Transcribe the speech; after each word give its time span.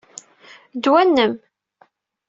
D 0.81 0.83
awal-nnem! 0.87 1.33